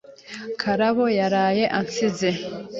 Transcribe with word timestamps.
Karabo 0.61 1.05
yaraye 1.19 1.65
ansinze. 1.79 2.29